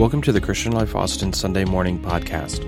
[0.00, 2.62] Welcome to the Christian Life Austin Sunday Morning Podcast.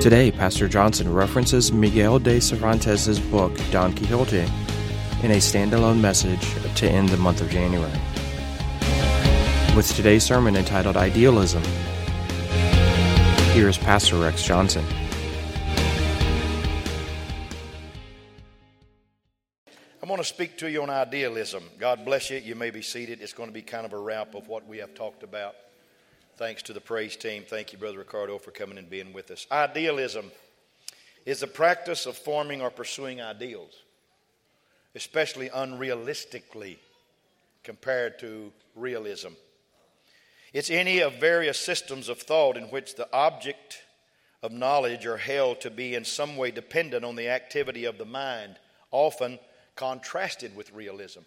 [0.00, 4.40] Today, Pastor Johnson references Miguel de Cervantes' book, Don Quixote,
[5.22, 7.92] in a standalone message to end the month of January.
[9.76, 11.62] With today's sermon entitled Idealism,
[13.52, 14.84] here is Pastor Rex Johnson.
[20.18, 21.62] Want to speak to you on idealism.
[21.78, 22.38] God bless you.
[22.38, 23.22] You may be seated.
[23.22, 25.54] It's going to be kind of a wrap of what we have talked about.
[26.34, 27.44] Thanks to the praise team.
[27.46, 29.46] Thank you, Brother Ricardo, for coming and being with us.
[29.52, 30.32] Idealism
[31.24, 33.70] is the practice of forming or pursuing ideals,
[34.96, 36.78] especially unrealistically
[37.62, 39.34] compared to realism.
[40.52, 43.84] It's any of various systems of thought in which the object
[44.42, 48.04] of knowledge are held to be in some way dependent on the activity of the
[48.04, 48.56] mind,
[48.90, 49.38] often
[49.78, 51.20] contrasted with realism.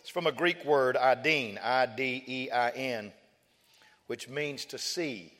[0.00, 3.12] It's from a Greek word, idein, I D E I N,
[4.06, 5.32] which means to see.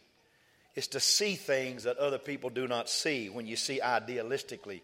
[0.75, 3.29] It's to see things that other people do not see.
[3.29, 4.81] When you see idealistically,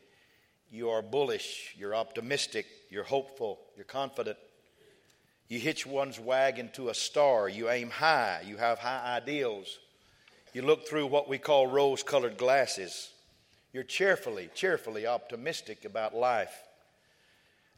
[0.71, 4.37] you are bullish, you're optimistic, you're hopeful, you're confident.
[5.49, 9.79] You hitch one's wagon to a star, you aim high, you have high ideals.
[10.53, 13.11] You look through what we call rose colored glasses.
[13.73, 16.55] You're cheerfully, cheerfully optimistic about life.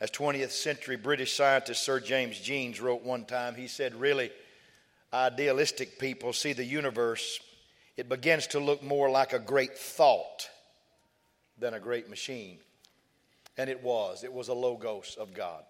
[0.03, 4.33] As 20th century British scientist Sir James Jeans wrote one time, he said, Really,
[5.15, 7.39] idealistic people see the universe,
[7.97, 10.51] it begins to look more like a great thought
[11.57, 12.59] than a great machine.
[13.57, 14.25] And it was.
[14.25, 15.63] It was a logos of God.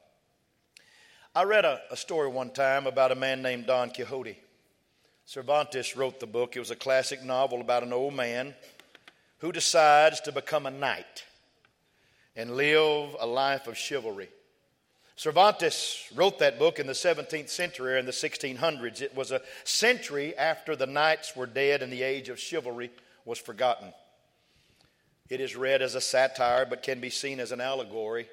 [1.35, 4.39] I read a, a, story one time about a man named Don Quixote.
[5.27, 6.57] Cervantes wrote the book.
[6.57, 8.55] It was a classic novel about an old man
[9.41, 11.27] who decides to become a knight
[12.37, 14.29] and live a life of chivalry.
[15.17, 19.03] Cervantes wrote that book in the 17th century or in the 1600s.
[19.03, 22.91] It was a century after the knights were dead and the age of chivalry
[23.25, 23.93] was forgotten.
[25.29, 28.29] It is read as a satire but can be seen as an allegory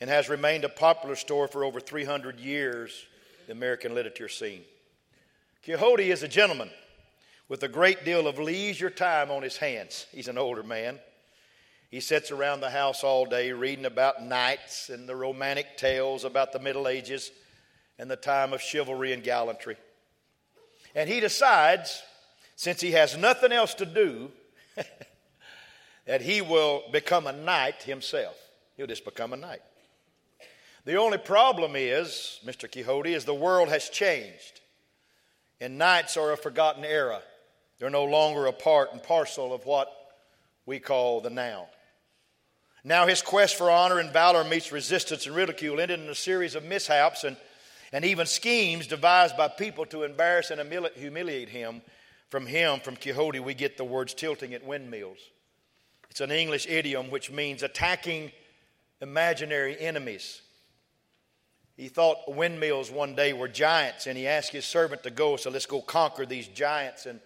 [0.00, 3.06] and has remained a popular story for over 300 years
[3.46, 4.62] the American literature scene.
[5.64, 6.70] Quixote is a gentleman
[7.48, 10.06] with a great deal of leisure time on his hands.
[10.12, 10.98] He's an older man.
[11.90, 16.52] He sits around the house all day reading about knights and the romantic tales about
[16.52, 17.30] the Middle Ages
[17.98, 19.76] and the time of chivalry and gallantry.
[20.94, 22.02] And he decides,
[22.56, 24.30] since he has nothing else to do,
[26.06, 28.36] that he will become a knight himself.
[28.76, 29.62] He'll just become a knight.
[30.84, 32.70] The only problem is, Mr.
[32.70, 34.60] Quixote, is the world has changed.
[35.60, 37.20] And knights are a forgotten era.
[37.78, 39.90] They're no longer a part and parcel of what
[40.66, 41.68] we call the now.
[42.88, 46.54] Now his quest for honor and valor meets resistance and ridicule, ended in a series
[46.54, 47.36] of mishaps and,
[47.92, 50.58] and even schemes devised by people to embarrass and
[50.96, 51.82] humiliate him.
[52.30, 55.18] From him, from Quixote, we get the words tilting at windmills.
[56.10, 58.32] It's an English idiom which means attacking
[59.02, 60.40] imaginary enemies.
[61.76, 65.50] He thought windmills one day were giants, and he asked his servant to go, so
[65.50, 67.04] let's go conquer these giants.
[67.04, 67.20] And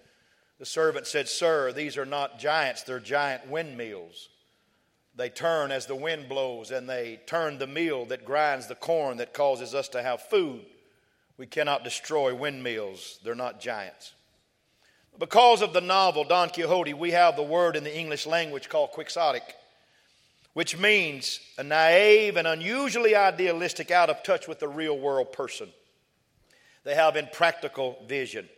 [0.59, 4.29] the servant said, Sir, these are not giants, they're giant windmills.
[5.15, 9.19] They turn as the wind blows, and they turn the mill that grinds the corn
[9.19, 10.65] that causes us to have food.
[11.37, 14.13] We cannot destroy windmills, they're not giants.
[15.19, 18.93] Because of the novel Don Quixote, we have the word in the English language called
[18.93, 19.43] quixotic,
[20.55, 25.69] which means a naive and unusually idealistic, out of touch with the real world person.
[26.85, 28.49] They have impractical vision.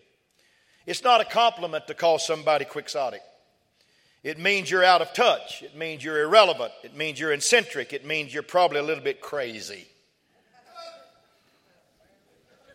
[0.87, 3.23] It's not a compliment to call somebody quixotic.
[4.25, 5.63] It means you're out of touch.
[5.63, 6.73] It means you're irrelevant.
[6.83, 7.93] It means you're eccentric.
[7.93, 9.87] It means you're probably a little bit crazy.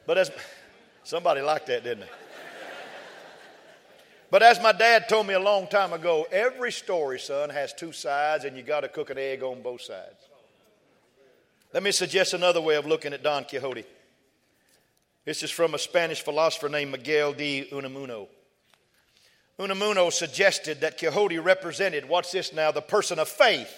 [0.05, 0.31] But as
[1.03, 2.09] somebody liked that, didn't they?
[4.31, 7.91] But as my dad told me a long time ago, every story, son, has two
[7.91, 10.29] sides, and you got to cook an egg on both sides.
[11.73, 13.85] Let me suggest another way of looking at Don Quixote.
[15.25, 18.27] This is from a Spanish philosopher named Miguel de Unamuno.
[19.59, 23.73] Unamuno suggested that Quixote represented, what's this now, the person of faith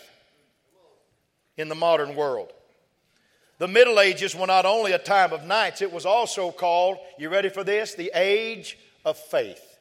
[1.58, 2.54] in the modern world.
[3.58, 7.30] The Middle Ages were not only a time of knights, it was also called, you
[7.30, 7.96] ready for this?
[7.96, 9.80] The age of faith.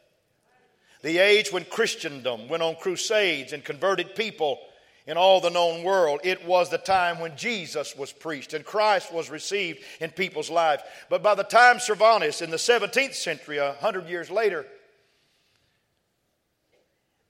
[1.02, 4.58] The age when Christendom went on crusades and converted people
[5.06, 6.20] in all the known world.
[6.24, 10.82] It was the time when Jesus was preached and Christ was received in people's lives.
[11.08, 14.66] But by the time Cervantes in the 17th century, a hundred years later,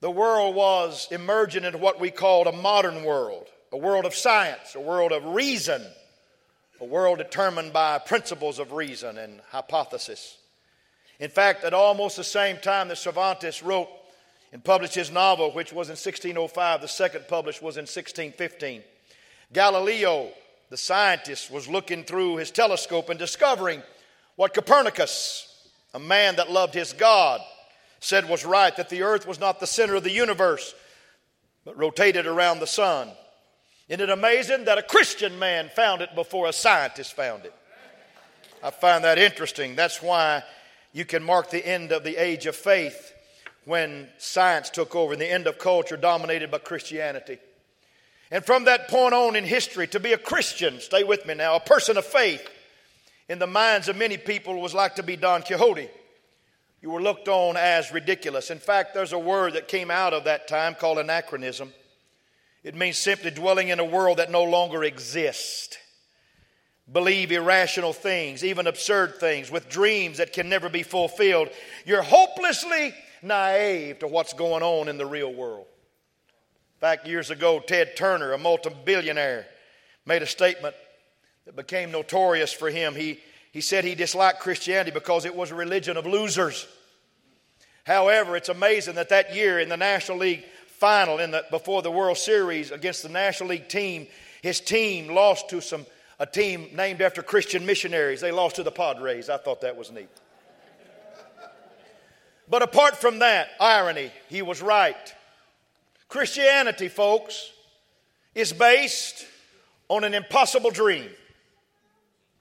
[0.01, 4.75] the world was emerging into what we called a modern world, a world of science,
[4.75, 5.83] a world of reason,
[6.81, 10.39] a world determined by principles of reason and hypothesis.
[11.19, 13.89] In fact, at almost the same time that Cervantes wrote
[14.53, 18.83] and published his novel, which was in 1605, the second published was in 1615.
[19.53, 20.31] Galileo,
[20.71, 23.83] the scientist, was looking through his telescope and discovering
[24.37, 27.43] what Copernicus, a man that loved his God,
[28.01, 30.75] said was right that the earth was not the center of the universe,
[31.65, 33.11] but rotated around the sun.
[33.89, 37.55] Isn't it amazing that a Christian man found it before a scientist found it?
[38.63, 39.75] I find that interesting.
[39.75, 40.43] That's why
[40.93, 43.13] you can mark the end of the age of faith
[43.65, 47.39] when science took over and the end of culture dominated by Christianity.
[48.31, 51.57] And from that point on in history, to be a Christian, stay with me now,
[51.57, 52.49] a person of faith,
[53.29, 55.89] in the minds of many people was like to be Don Quixote.
[56.81, 58.51] You were looked on as ridiculous.
[58.51, 61.73] In fact, there's a word that came out of that time called anachronism.
[62.63, 65.77] It means simply dwelling in a world that no longer exists.
[66.91, 71.49] Believe irrational things, even absurd things, with dreams that can never be fulfilled.
[71.85, 75.67] You're hopelessly naive to what's going on in the real world.
[76.77, 79.47] In fact, years ago, Ted Turner, a multi billionaire,
[80.07, 80.75] made a statement
[81.45, 82.95] that became notorious for him.
[82.95, 83.21] He,
[83.53, 86.67] he said he disliked Christianity because it was a religion of losers.
[87.85, 91.91] However, it's amazing that that year in the National League final, in the, before the
[91.91, 94.07] World Series against the National League team,
[94.43, 95.85] his team lost to some
[96.21, 98.21] a team named after Christian missionaries.
[98.21, 99.31] They lost to the Padres.
[99.31, 100.11] I thought that was neat.
[102.49, 105.15] But apart from that, irony, he was right.
[106.09, 107.51] Christianity, folks,
[108.35, 109.25] is based
[109.89, 111.09] on an impossible dream.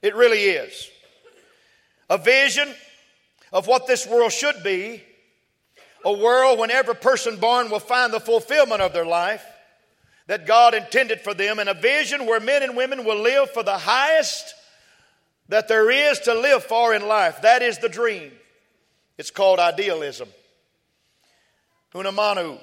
[0.02, 0.90] It really is.
[2.10, 2.68] A vision
[3.52, 5.02] of what this world should be,
[6.04, 9.44] a world when every person born will find the fulfillment of their life
[10.26, 13.64] that God intended for them, and a vision where men and women will live for
[13.64, 14.54] the highest
[15.48, 17.42] that there is to live for in life.
[17.42, 18.30] That is the dream.
[19.18, 20.28] It's called idealism.
[21.94, 22.60] Unamuno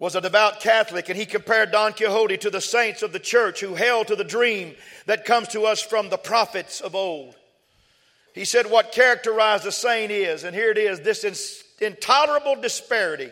[0.00, 3.60] was a devout Catholic, and he compared Don Quixote to the saints of the church
[3.60, 4.74] who held to the dream
[5.06, 7.36] that comes to us from the prophets of old.
[8.34, 13.30] He said what characterized the saint is, and here it is this intolerable disparity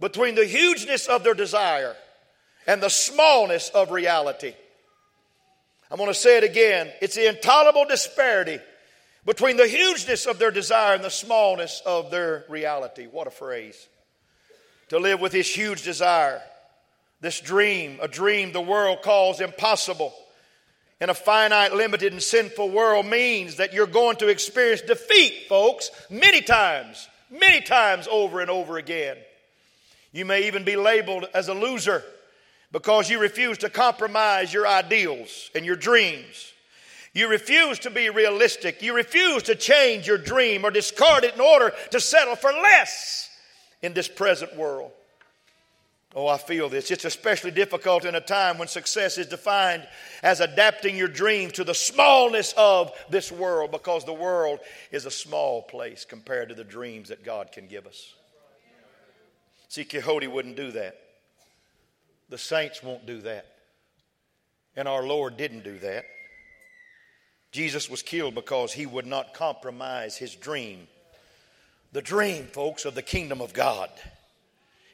[0.00, 1.96] between the hugeness of their desire
[2.66, 4.54] and the smallness of reality.
[5.90, 6.90] I'm going to say it again.
[7.00, 8.60] It's the intolerable disparity
[9.24, 13.06] between the hugeness of their desire and the smallness of their reality.
[13.06, 13.88] What a phrase.
[14.88, 16.40] To live with this huge desire,
[17.20, 20.14] this dream, a dream the world calls impossible,
[21.00, 25.90] in a finite, limited, and sinful world means that you're going to experience defeat, folks,
[26.10, 29.16] many times, many times over and over again.
[30.12, 32.02] You may even be labeled as a loser
[32.72, 36.52] because you refuse to compromise your ideals and your dreams.
[37.14, 38.82] You refuse to be realistic.
[38.82, 43.28] You refuse to change your dream or discard it in order to settle for less
[43.82, 44.92] in this present world.
[46.14, 46.90] Oh, I feel this.
[46.90, 49.86] It's especially difficult in a time when success is defined
[50.22, 54.60] as adapting your dream to the smallness of this world because the world
[54.90, 58.14] is a small place compared to the dreams that God can give us.
[59.68, 60.98] See, Quixote wouldn't do that.
[62.30, 63.46] The saints won't do that.
[64.76, 66.06] And our Lord didn't do that.
[67.52, 70.86] Jesus was killed because he would not compromise his dream.
[71.92, 73.90] The dream, folks, of the kingdom of God.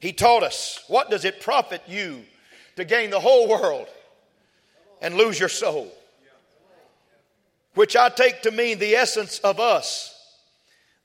[0.05, 2.27] He taught us what does it profit you
[2.77, 3.87] to gain the whole world
[5.01, 5.91] and lose your soul?
[7.73, 10.15] Which I take to mean the essence of us,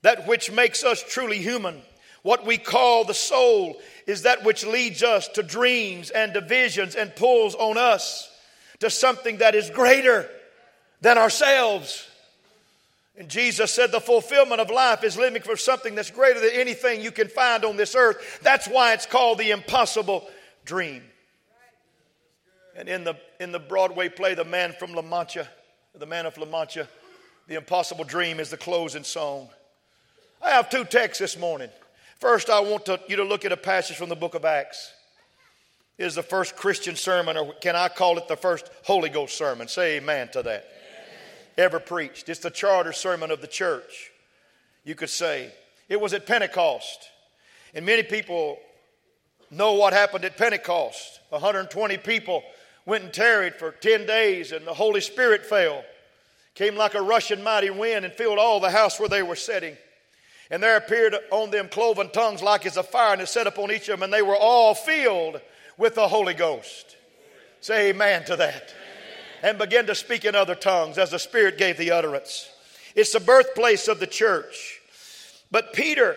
[0.02, 1.82] that which makes us truly human.
[2.24, 6.96] What we call the soul is that which leads us to dreams and to visions
[6.96, 8.30] and pulls on us
[8.80, 10.30] to something that is greater
[11.00, 12.06] than ourselves.
[13.20, 17.02] And Jesus said the fulfillment of life is living for something that's greater than anything
[17.02, 18.40] you can find on this earth.
[18.42, 20.26] That's why it's called the impossible
[20.64, 21.04] dream.
[22.78, 25.50] And in the, in the Broadway play, The Man from La Mancha,
[25.94, 26.88] The Man of La Mancha,
[27.50, 29.50] The Impossible Dream is the closing song.
[30.42, 31.70] I have two texts this morning.
[32.20, 34.94] First, I want to, you to look at a passage from the book of Acts.
[35.98, 39.38] It is the first Christian sermon, or can I call it the first Holy Ghost
[39.38, 39.68] sermon?
[39.68, 40.70] Say amen to that
[41.60, 42.30] ever preached.
[42.30, 44.12] It's the charter sermon of the church,
[44.84, 45.52] you could say.
[45.90, 47.10] It was at Pentecost.
[47.74, 48.58] And many people
[49.52, 51.20] know what happened at Pentecost.
[51.30, 52.44] 120 people
[52.86, 55.84] went and tarried for 10 days, and the Holy Spirit fell.
[56.56, 59.76] Came like a rushing mighty wind and filled all the house where they were sitting.
[60.50, 63.72] And there appeared on them cloven tongues like as a fire, and it set upon
[63.72, 65.42] each of them, and they were all filled
[65.78, 66.96] with the Holy Ghost.
[67.62, 68.74] Say amen to that
[69.42, 72.50] and began to speak in other tongues as the Spirit gave the utterance.
[72.96, 74.80] It's the birthplace of the church.
[75.52, 76.16] But Peter,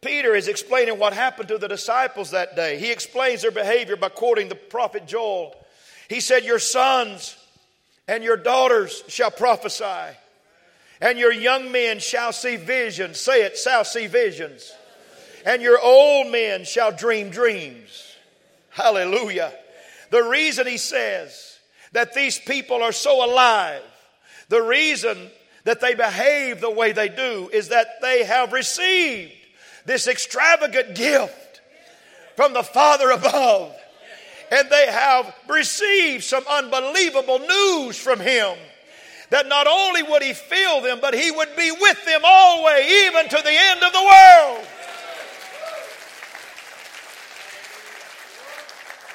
[0.00, 2.78] Peter is explaining what happened to the disciples that day.
[2.78, 5.54] He explains their behavior by quoting the prophet Joel.
[6.08, 7.36] He said, Your sons
[8.08, 10.16] and your daughters shall prophesy,
[11.00, 13.20] and your young men shall see visions.
[13.20, 14.72] Say it, shall see visions.
[15.46, 18.16] And your old men shall dream dreams.
[18.70, 19.52] Hallelujah.
[20.10, 21.49] The reason he says
[21.92, 23.82] that these people are so alive,
[24.48, 25.30] the reason
[25.64, 29.32] that they behave the way they do is that they have received
[29.84, 31.60] this extravagant gift
[32.36, 33.74] from the Father above.
[34.50, 38.56] And they have received some unbelievable news from Him
[39.30, 43.28] that not only would He fill them, but He would be with them always, even
[43.28, 44.66] to the end of the world.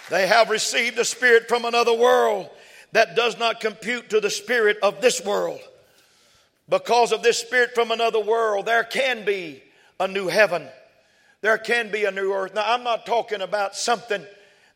[0.10, 2.50] They have received a spirit from another world
[2.96, 5.60] that does not compute to the spirit of this world.
[6.70, 9.62] Because of this spirit from another world, there can be
[10.00, 10.66] a new heaven.
[11.42, 12.56] There can be a new earth.
[12.56, 14.24] Now, I'm not talking about something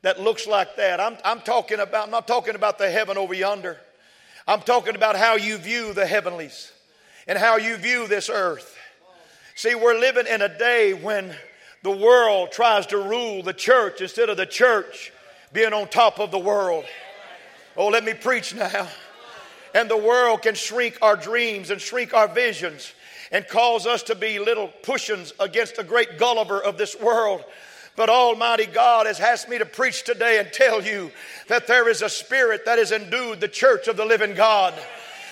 [0.02, 1.00] that looks like that.
[1.00, 3.78] I'm, I'm talking about, I'm not talking about the heaven over yonder.
[4.46, 6.74] I'm talking about how you view the heavenlies
[7.26, 8.78] and how you view this earth.
[9.56, 11.34] See, we're living in a day when
[11.84, 15.14] the world tries to rule the church instead of the church
[15.54, 16.84] being on top of the world.
[17.80, 18.90] Oh, let me preach now.
[19.74, 22.92] And the world can shrink our dreams and shrink our visions
[23.32, 27.42] and cause us to be little pushins against the great Gulliver of this world.
[27.96, 31.10] But Almighty God has asked me to preach today and tell you
[31.48, 34.74] that there is a spirit that has endued the church of the living God,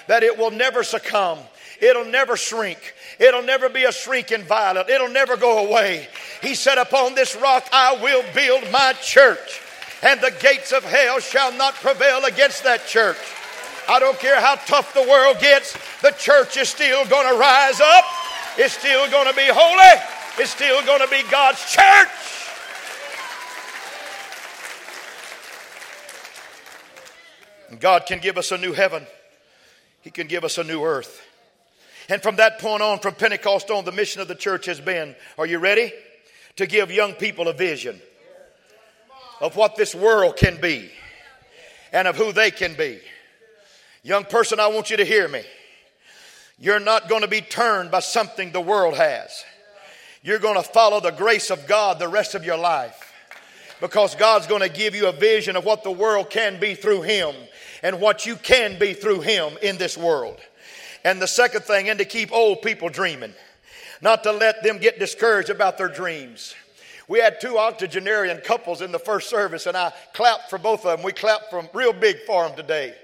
[0.08, 1.39] that it will never succumb.
[1.82, 2.94] It'll never shrink.
[3.20, 4.88] It'll never be a shrinking violet.
[4.89, 6.08] It'll never go away.
[6.42, 9.63] He said, Upon this rock I will build my church
[10.04, 13.18] and the gates of hell shall not prevail against that church.
[13.89, 17.80] I don't care how tough the world gets, the church is still going to rise
[17.80, 18.06] up.
[18.58, 20.04] It's still going to be holy.
[20.39, 22.10] It's still going to be God's church.
[27.70, 29.06] And God can give us a new heaven,
[30.01, 31.22] He can give us a new earth.
[32.10, 35.16] And from that point on, from Pentecost on, the mission of the church has been
[35.38, 35.92] are you ready?
[36.56, 38.01] To give young people a vision
[39.41, 40.89] of what this world can be
[41.91, 43.00] and of who they can be.
[44.03, 45.44] Young person, I want you to hear me.
[46.60, 49.44] You're not going to be turned by something the world has.
[50.24, 53.13] You're going to follow the grace of God the rest of your life
[53.79, 57.03] because God's going to give you a vision of what the world can be through
[57.03, 57.36] Him
[57.84, 60.39] and what you can be through Him in this world.
[61.03, 63.34] And the second thing, and to keep old people dreaming,
[64.01, 66.56] not to let them get discouraged about their dreams.
[67.08, 70.98] We had two octogenarian couples in the first service, and I clapped for both of
[70.98, 71.06] them.
[71.06, 72.96] We clapped from real big for them today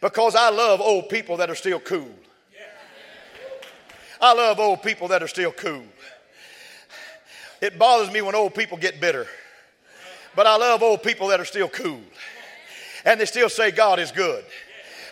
[0.00, 2.10] because I love old people that are still cool.
[4.20, 5.84] I love old people that are still cool.
[7.60, 9.26] It bothers me when old people get bitter,
[10.34, 12.00] but I love old people that are still cool
[13.04, 14.44] and they still say God is good.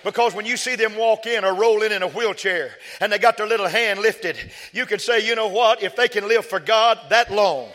[0.03, 3.19] Because when you see them walk in or roll in in a wheelchair and they
[3.19, 4.37] got their little hand lifted,
[4.73, 5.83] you can say, you know what?
[5.83, 7.69] If they can live for God that long,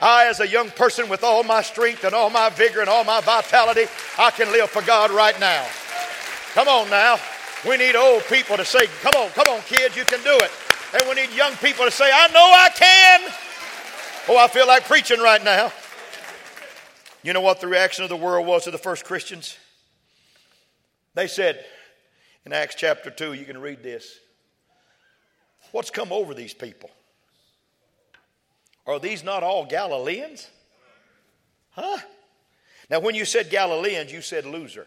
[0.00, 3.02] I, as a young person with all my strength and all my vigor and all
[3.02, 5.66] my vitality, I can live for God right now.
[6.54, 7.18] Come on now.
[7.68, 10.50] We need old people to say, come on, come on, kids, you can do it.
[10.94, 13.20] And we need young people to say, I know I can.
[14.28, 15.72] Oh, I feel like preaching right now.
[17.24, 19.58] You know what the reaction of the world was to the first Christians?
[21.16, 21.64] They said
[22.44, 24.18] in Acts chapter 2, you can read this.
[25.72, 26.90] What's come over these people?
[28.86, 30.46] Are these not all Galileans?
[31.70, 31.96] Huh?
[32.90, 34.86] Now, when you said Galileans, you said loser.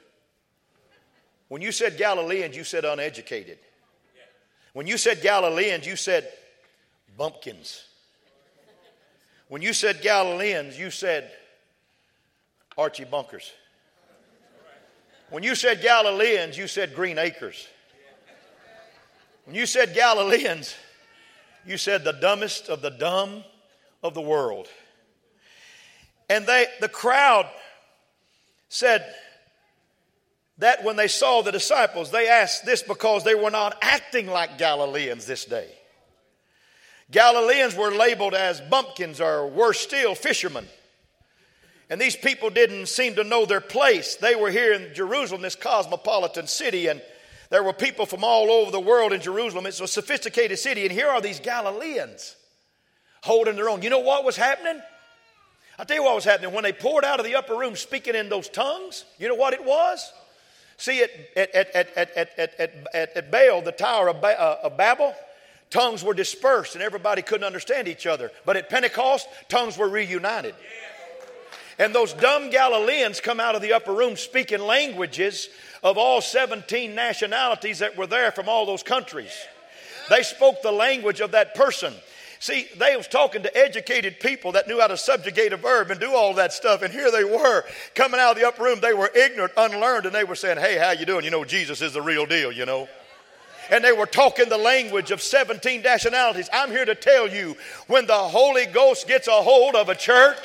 [1.47, 3.57] When you said Galileans, you said uneducated.
[4.73, 6.31] When you said Galileans, you said
[7.17, 7.85] bumpkins.
[9.47, 11.31] When you said Galileans, you said
[12.77, 13.51] Archie Bunkers.
[15.29, 17.67] When you said Galileans, you said Green Acres.
[19.45, 20.75] When you said Galileans,
[21.65, 23.43] you said the dumbest of the dumb
[24.01, 24.67] of the world.
[26.29, 27.47] And they, the crowd
[28.69, 29.05] said
[30.59, 34.57] that when they saw the disciples, they asked this because they were not acting like
[34.57, 35.69] Galileans this day.
[37.11, 40.67] Galileans were labeled as bumpkins or worse still, fishermen.
[41.89, 44.15] And these people didn't seem to know their place.
[44.15, 47.01] They were here in Jerusalem, this cosmopolitan city, and
[47.49, 49.65] there were people from all over the world in Jerusalem.
[49.65, 52.35] It's a sophisticated city, and here are these Galileans
[53.23, 53.81] holding their own.
[53.81, 54.79] You know what was happening?
[55.79, 56.53] I'll tell you what was happening.
[56.53, 59.53] When they poured out of the upper room speaking in those tongues, you know what
[59.53, 60.13] it was?
[60.77, 64.59] See, at, at, at, at, at, at, at, at Baal, the Tower of, ba- uh,
[64.63, 65.13] of Babel,
[65.69, 68.31] tongues were dispersed and everybody couldn't understand each other.
[68.45, 70.55] But at Pentecost, tongues were reunited.
[71.79, 75.49] And those dumb Galileans come out of the upper room speaking languages
[75.81, 79.31] of all 17 nationalities that were there from all those countries.
[80.09, 81.93] They spoke the language of that person.
[82.41, 85.99] See, they was talking to educated people that knew how to subjugate a verb and
[85.99, 86.81] do all that stuff.
[86.81, 87.63] And here they were
[87.95, 88.79] coming out of the upper room.
[88.81, 91.25] They were ignorant, unlearned, and they were saying, Hey, how you doing?
[91.25, 92.87] You know, Jesus is the real deal, you know
[93.71, 96.49] and they were talking the language of 17 nationalities.
[96.51, 97.55] I'm here to tell you
[97.87, 100.37] when the Holy Ghost gets a hold of a church,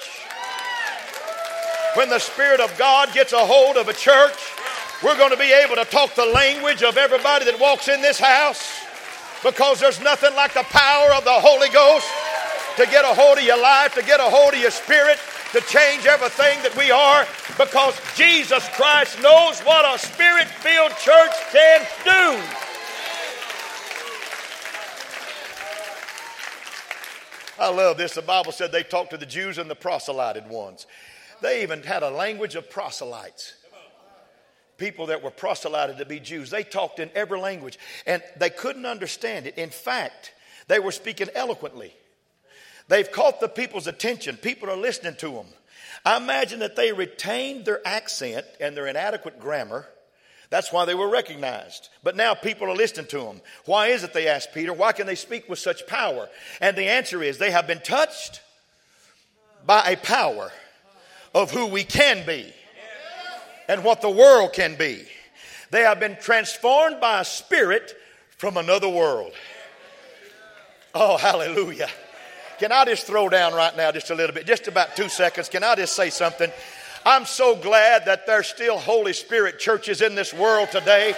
[1.94, 4.36] when the Spirit of God gets a hold of a church,
[5.02, 8.18] we're going to be able to talk the language of everybody that walks in this
[8.18, 8.80] house
[9.42, 12.08] because there's nothing like the power of the Holy Ghost
[12.76, 15.18] to get a hold of your life, to get a hold of your spirit,
[15.52, 21.32] to change everything that we are because Jesus Christ knows what a spirit filled church
[21.52, 22.42] can do.
[27.56, 28.14] I love this.
[28.14, 30.86] The Bible said they talked to the Jews and the proselyted ones.
[31.44, 33.52] They even had a language of proselytes.
[34.78, 36.48] People that were proselyted to be Jews.
[36.48, 39.58] They talked in every language and they couldn't understand it.
[39.58, 40.32] In fact,
[40.68, 41.92] they were speaking eloquently.
[42.88, 44.38] They've caught the people's attention.
[44.38, 45.46] People are listening to them.
[46.02, 49.86] I imagine that they retained their accent and their inadequate grammar
[50.50, 51.88] that's why they were recognized.
[52.04, 53.40] But now people are listening to them.
[53.64, 56.28] Why is it, they asked Peter, why can they speak with such power?
[56.60, 58.40] And the answer is they have been touched
[59.66, 60.52] by a power
[61.34, 62.52] of who we can be
[63.68, 65.04] and what the world can be.
[65.70, 67.96] They have been transformed by a spirit
[68.38, 69.32] from another world.
[70.94, 71.88] Oh, hallelujah.
[72.58, 75.48] Can I just throw down right now just a little bit, just about two seconds?
[75.48, 76.50] Can I just say something?
[77.04, 81.14] I'm so glad that there's still Holy Spirit churches in this world today.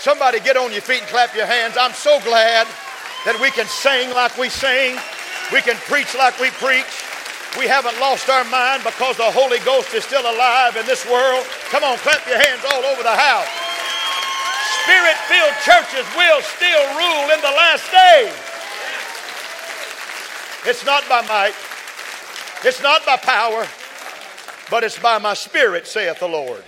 [0.00, 1.76] Somebody get on your feet and clap your hands.
[1.80, 2.66] I'm so glad
[3.24, 4.98] that we can sing like we sing,
[5.50, 6.84] we can preach like we preach.
[7.58, 11.46] We haven't lost our mind because the Holy Ghost is still alive in this world.
[11.70, 13.46] Come on, clap your hands all over the house.
[14.82, 18.34] Spirit filled churches will still rule in the last days.
[20.66, 21.54] It's not by might,
[22.64, 23.66] it's not by power,
[24.70, 26.64] but it's by my spirit, saith the Lord.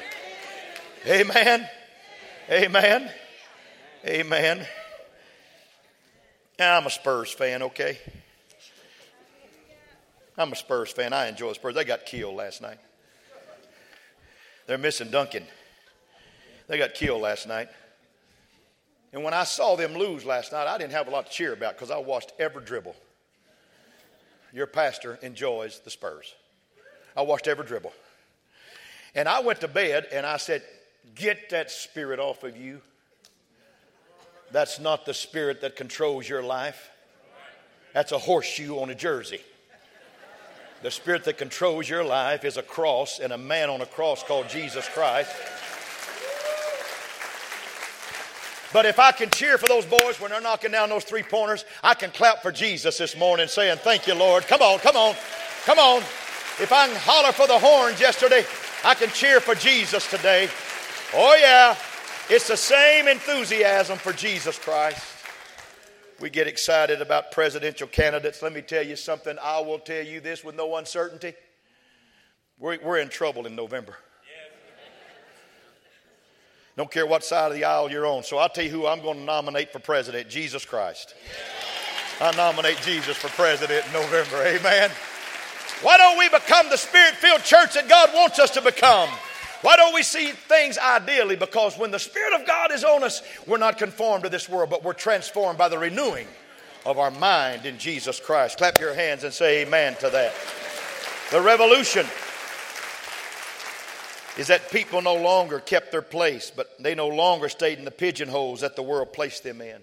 [1.06, 1.68] Amen.
[2.50, 3.10] Amen.
[4.06, 4.66] Amen.
[6.58, 7.98] Now, I'm a Spurs fan, okay?
[10.38, 11.12] I'm a Spurs fan.
[11.12, 11.74] I enjoy Spurs.
[11.74, 12.78] They got killed last night.
[14.66, 15.44] They're missing Duncan.
[16.68, 17.68] They got killed last night.
[19.12, 21.52] And when I saw them lose last night, I didn't have a lot to cheer
[21.52, 22.96] about because I watched every dribble.
[24.52, 26.34] Your pastor enjoys the Spurs.
[27.16, 27.92] I watched every dribble.
[29.14, 30.62] And I went to bed and I said,
[31.14, 32.82] Get that spirit off of you.
[34.50, 36.90] That's not the spirit that controls your life.
[37.94, 39.40] That's a horseshoe on a jersey.
[40.82, 44.22] The spirit that controls your life is a cross and a man on a cross
[44.22, 45.30] called Jesus Christ.
[48.72, 51.64] But if I can cheer for those boys when they're knocking down those three pointers,
[51.82, 54.46] I can clap for Jesus this morning saying, Thank you, Lord.
[54.46, 55.14] Come on, come on,
[55.64, 56.02] come on.
[56.60, 58.44] If I can holler for the horns yesterday,
[58.84, 60.48] I can cheer for Jesus today.
[61.14, 61.74] Oh, yeah.
[62.28, 65.15] It's the same enthusiasm for Jesus Christ.
[66.20, 68.40] We get excited about presidential candidates.
[68.42, 69.36] Let me tell you something.
[69.42, 71.34] I will tell you this with no uncertainty.
[72.58, 73.96] We're, we're in trouble in November.
[76.76, 78.22] Don't care what side of the aisle you're on.
[78.22, 81.14] So I'll tell you who I'm going to nominate for president Jesus Christ.
[82.20, 84.42] I nominate Jesus for president in November.
[84.42, 84.90] Amen.
[85.82, 89.10] Why don't we become the spirit filled church that God wants us to become?
[89.66, 91.34] Why don't we see things ideally?
[91.34, 94.70] Because when the Spirit of God is on us, we're not conformed to this world,
[94.70, 96.28] but we're transformed by the renewing
[96.84, 98.58] of our mind in Jesus Christ.
[98.58, 100.32] Clap your hands and say amen to that.
[101.32, 102.06] The revolution
[104.38, 107.90] is that people no longer kept their place, but they no longer stayed in the
[107.90, 109.82] pigeonholes that the world placed them in.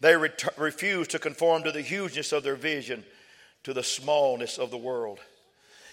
[0.00, 3.04] They ret- refused to conform to the hugeness of their vision
[3.62, 5.18] to the smallness of the world.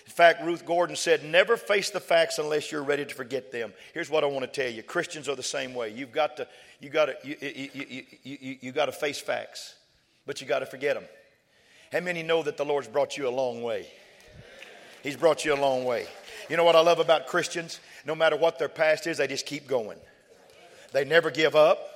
[0.06, 3.74] In fact, Ruth Gordon said, Never face the facts unless you're ready to forget them.
[3.94, 5.90] Here's what I want to tell you Christians are the same way.
[5.90, 6.48] You've got to,
[6.80, 9.76] you got to, you, you, you, you got to face facts,
[10.26, 11.06] but you got to forget them.
[11.92, 13.88] How many know that the Lord's brought you a long way?
[15.02, 16.08] He's brought you a long way.
[16.50, 17.80] You know what I love about Christians?
[18.06, 19.98] No matter what their past is, they just keep going.
[20.94, 21.95] They never give up.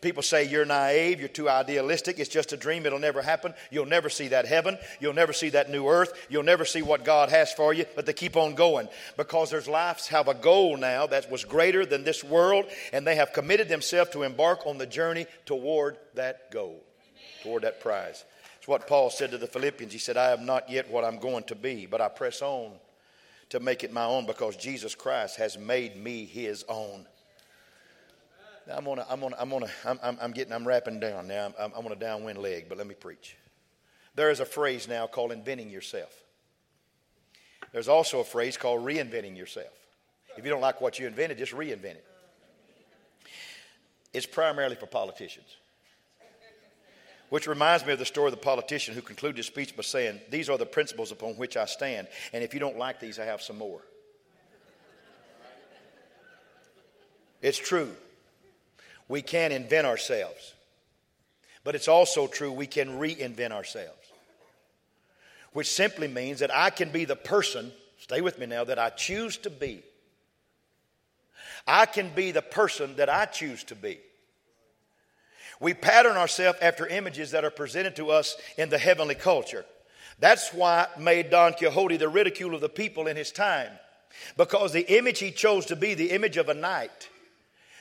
[0.00, 3.52] People say you're naive, you're too idealistic, it's just a dream, it'll never happen.
[3.70, 7.04] You'll never see that heaven, you'll never see that new earth, you'll never see what
[7.04, 10.76] God has for you, but they keep on going because their lives have a goal
[10.76, 14.78] now that was greater than this world, and they have committed themselves to embark on
[14.78, 16.80] the journey toward that goal,
[17.42, 18.24] toward that prize.
[18.58, 19.92] It's what Paul said to the Philippians.
[19.92, 22.70] He said, I am not yet what I'm going to be, but I press on
[23.50, 27.06] to make it my own because Jesus Christ has made me his own.
[28.70, 31.52] I'm on I'm on I'm on I'm, I'm, I'm getting, I'm wrapping down now.
[31.58, 33.36] I'm, I'm on a downwind leg, but let me preach.
[34.14, 36.12] There is a phrase now called inventing yourself.
[37.72, 39.72] There's also a phrase called reinventing yourself.
[40.36, 42.04] If you don't like what you invented, just reinvent it.
[44.12, 45.56] It's primarily for politicians.
[47.28, 50.20] Which reminds me of the story of the politician who concluded his speech by saying,
[50.30, 53.24] These are the principles upon which I stand, and if you don't like these, I
[53.24, 53.82] have some more.
[57.42, 57.94] It's true.
[59.08, 60.54] We can invent ourselves.
[61.64, 63.92] But it's also true we can reinvent ourselves.
[65.52, 68.90] Which simply means that I can be the person, stay with me now, that I
[68.90, 69.82] choose to be.
[71.66, 73.98] I can be the person that I choose to be.
[75.60, 79.64] We pattern ourselves after images that are presented to us in the heavenly culture.
[80.20, 83.70] That's why it made Don Quixote the ridicule of the people in his time.
[84.36, 87.08] Because the image he chose to be, the image of a knight,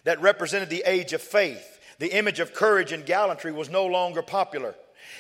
[0.04, 1.80] that represented the age of faith.
[2.00, 4.76] The image of courage and gallantry was no longer popular.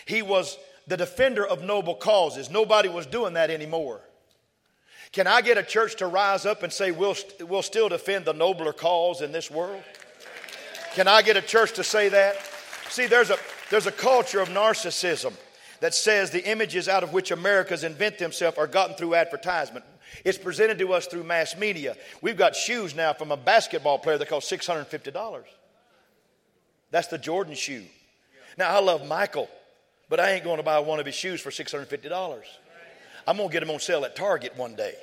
[0.06, 2.50] He was the defender of noble causes.
[2.50, 4.02] Nobody was doing that anymore.
[5.12, 8.34] Can I get a church to rise up and say, we'll, we'll still defend the
[8.34, 9.82] nobler cause in this world?
[10.94, 12.38] Can I get a church to say that?
[12.90, 13.38] See, there's a,
[13.70, 15.34] there's a culture of narcissism
[15.80, 19.86] that says the images out of which Americans invent themselves are gotten through advertisement.
[20.24, 21.96] It's presented to us through mass media.
[22.22, 25.44] We've got shoes now from a basketball player that cost $650.
[26.92, 27.84] That's the Jordan shoe.
[28.58, 29.50] Now, I love Michael,
[30.10, 32.42] but I ain't going to buy one of his shoes for $650.
[33.28, 34.96] I'm going to get them on sale at Target one day.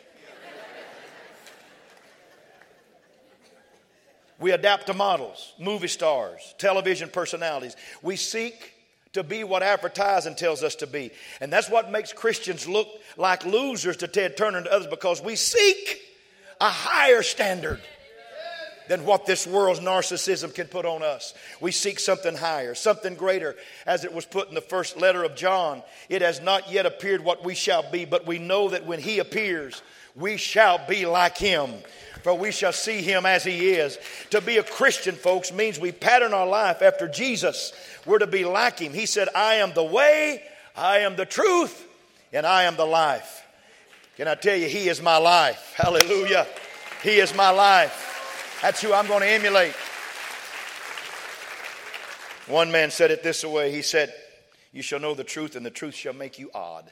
[4.41, 7.77] We adapt to models, movie stars, television personalities.
[8.03, 8.74] We seek
[9.15, 11.11] to be what advertising tells us to be.
[11.41, 15.37] And that's what makes Christians look like losers to Ted Turner and others because we
[15.37, 16.03] seek
[16.61, 17.81] a higher standard
[18.89, 21.35] than what this world's narcissism can put on us.
[21.61, 23.57] We seek something higher, something greater.
[23.87, 27.25] As it was put in the first letter of John, it has not yet appeared
[27.25, 29.83] what we shall be, but we know that when he appears,
[30.15, 31.71] we shall be like him
[32.25, 33.99] for we shall see him as he is.
[34.31, 37.75] To be a Christian, folks, means we pattern our life after Jesus.
[38.07, 38.95] We're to be like him.
[38.95, 40.43] He said, I am the way,
[40.75, 41.87] I am the truth,
[42.33, 43.45] and I am the life.
[44.17, 45.75] Can I tell you, he is my life?
[45.77, 46.47] Hallelujah.
[47.03, 48.14] He is my life.
[48.63, 49.75] That's who I'm going to emulate.
[52.47, 54.13] One man said it this way He said,
[54.73, 56.91] You shall know the truth, and the truth shall make you odd.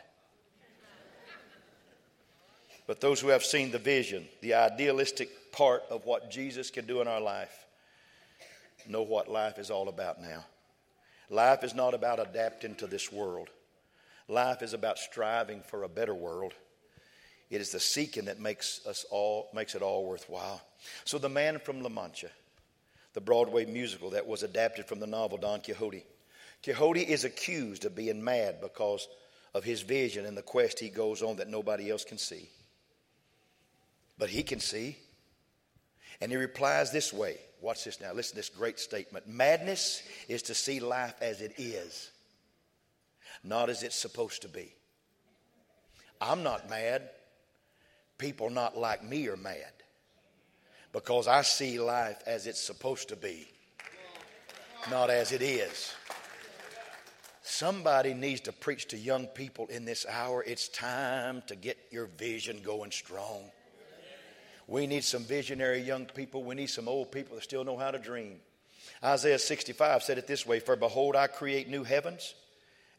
[2.87, 7.01] But those who have seen the vision, the idealistic part of what Jesus can do
[7.01, 7.67] in our life,
[8.89, 10.45] know what life is all about now.
[11.31, 13.49] Life is not about adapting to this world.
[14.29, 16.55] Life is about striving for a better world.
[17.53, 20.61] It is the seeking that makes us all makes it all worthwhile.
[21.05, 22.31] So the man from La Mancha,
[23.13, 26.05] the Broadway musical that was adapted from the novel Don Quixote.
[26.65, 29.07] Quixote is accused of being mad because
[29.55, 32.49] of his vision and the quest he goes on that nobody else can see
[34.23, 34.97] but he can see.
[36.21, 37.39] And he replies this way.
[37.61, 38.13] Watch this now.
[38.13, 39.27] Listen to this great statement.
[39.27, 42.13] Madness is to see life as it is,
[43.43, 44.73] not as it's supposed to be.
[46.21, 47.11] I'm not mad.
[48.23, 49.73] People not like me are mad
[50.93, 53.49] because I see life as it's supposed to be,
[54.93, 55.93] not as it is.
[57.43, 60.45] Somebody needs to preach to young people in this hour.
[60.47, 63.51] It's time to get your vision going strong.
[64.69, 66.45] We need some visionary young people.
[66.45, 68.37] We need some old people that still know how to dream.
[69.03, 72.37] Isaiah 65 said it this way For behold, I create new heavens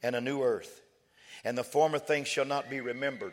[0.03, 0.81] and a new earth,
[1.45, 3.31] and the former things shall not be remembered,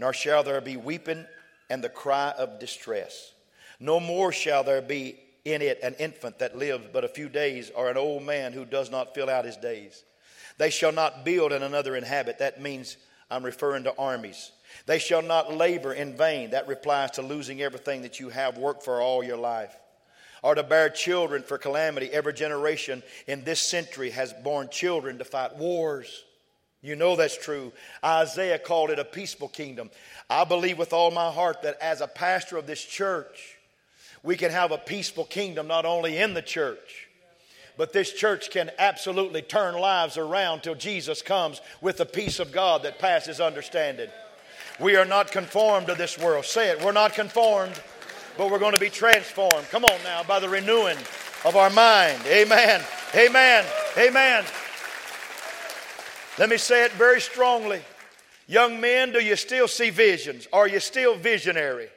[0.00, 1.26] nor shall there be weeping
[1.68, 3.32] and the cry of distress.
[3.78, 7.70] No more shall there be in it an infant that lives but a few days,
[7.74, 10.02] or an old man who does not fill out his days.
[10.58, 12.38] They shall not build and another inhabit.
[12.38, 12.96] That means
[13.30, 14.52] I'm referring to armies.
[14.86, 16.50] They shall not labor in vain.
[16.50, 19.74] That replies to losing everything that you have worked for all your life.
[20.42, 22.10] Or to bear children for calamity.
[22.10, 26.24] Every generation in this century has borne children to fight wars.
[26.82, 27.72] You know that's true.
[28.02, 29.90] Isaiah called it a peaceful kingdom.
[30.30, 33.56] I believe with all my heart that as a pastor of this church,
[34.22, 37.08] we can have a peaceful kingdom not only in the church,
[37.80, 42.52] But this church can absolutely turn lives around till Jesus comes with the peace of
[42.52, 44.10] God that passes understanding.
[44.78, 46.44] We are not conformed to this world.
[46.44, 46.84] Say it.
[46.84, 47.80] We're not conformed,
[48.36, 49.66] but we're going to be transformed.
[49.70, 50.98] Come on now, by the renewing
[51.46, 52.20] of our mind.
[52.26, 52.82] Amen.
[53.14, 53.64] Amen.
[53.96, 54.44] Amen.
[56.38, 57.80] Let me say it very strongly.
[58.46, 60.48] Young men, do you still see visions?
[60.52, 61.88] Are you still visionary?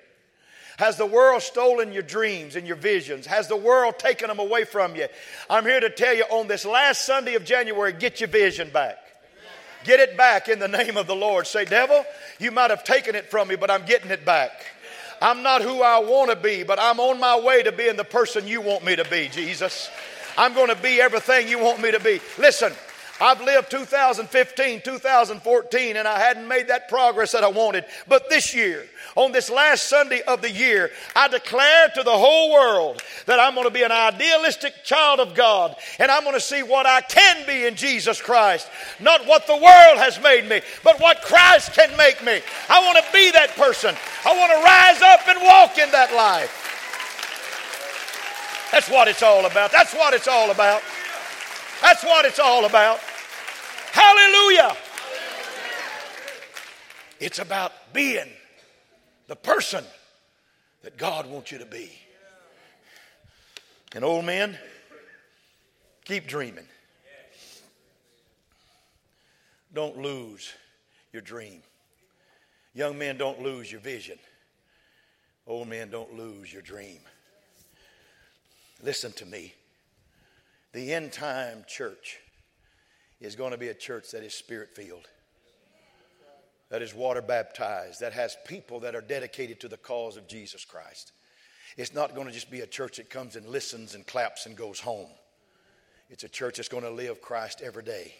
[0.77, 3.25] Has the world stolen your dreams and your visions?
[3.27, 5.07] Has the world taken them away from you?
[5.49, 8.97] I'm here to tell you on this last Sunday of January, get your vision back.
[9.83, 11.45] Get it back in the name of the Lord.
[11.45, 12.05] Say, devil,
[12.39, 14.51] you might have taken it from me, but I'm getting it back.
[15.21, 18.03] I'm not who I want to be, but I'm on my way to being the
[18.03, 19.89] person you want me to be, Jesus.
[20.37, 22.19] I'm going to be everything you want me to be.
[22.37, 22.73] Listen,
[23.21, 27.85] I've lived 2015, 2014, and I hadn't made that progress that I wanted.
[28.07, 32.51] But this year, on this last Sunday of the year, I declare to the whole
[32.51, 36.41] world that I'm going to be an idealistic child of God and I'm going to
[36.41, 38.67] see what I can be in Jesus Christ.
[38.99, 42.39] Not what the world has made me, but what Christ can make me.
[42.69, 43.95] I want to be that person.
[44.25, 46.59] I want to rise up and walk in that life.
[48.71, 49.71] That's what it's all about.
[49.71, 50.81] That's what it's all about.
[51.83, 52.97] That's what it's all about.
[53.91, 54.73] Hallelujah.
[57.19, 58.29] It's about being
[59.27, 59.83] the person
[60.83, 61.91] that God wants you to be.
[63.93, 64.57] And old men,
[66.05, 66.67] keep dreaming.
[69.73, 70.53] Don't lose
[71.11, 71.61] your dream.
[72.73, 74.17] Young men, don't lose your vision.
[75.45, 76.99] Old men, don't lose your dream.
[78.81, 79.53] Listen to me.
[80.73, 82.17] The end time church
[83.21, 85.07] is going to be a church that is spirit filled,
[86.69, 90.65] that is water baptized, that has people that are dedicated to the cause of Jesus
[90.65, 91.11] Christ.
[91.77, 94.57] It's not going to just be a church that comes and listens and claps and
[94.57, 95.09] goes home.
[96.09, 98.13] It's a church that's going to live Christ every day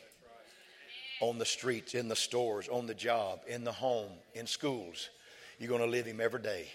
[1.21, 5.09] on the streets, in the stores, on the job, in the home, in schools.
[5.59, 6.67] You're going to live Him every day.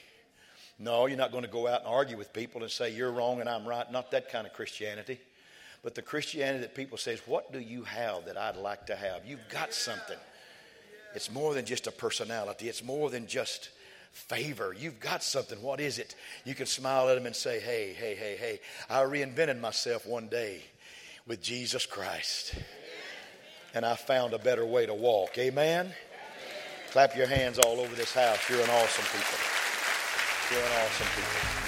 [0.79, 3.41] No, you're not going to go out and argue with people and say you're wrong
[3.41, 3.91] and I'm right.
[3.91, 5.19] Not that kind of Christianity.
[5.83, 9.25] But the Christianity that people says, what do you have that I'd like to have?
[9.27, 10.19] You've got something.
[11.15, 12.69] It's more than just a personality.
[12.69, 13.71] It's more than just
[14.13, 14.75] favor.
[14.79, 15.63] You've got something.
[15.63, 16.15] What is it?
[16.45, 18.61] You can smile at them and say, hey, hey, hey, hey,
[18.91, 20.63] I reinvented myself one day
[21.27, 22.55] with Jesus Christ.
[23.75, 25.39] And I found a better way to walk.
[25.39, 25.93] Amen?
[26.91, 28.39] Clap your hands all over this house.
[28.49, 29.39] You're an awesome people.
[30.51, 31.68] You're an awesome people.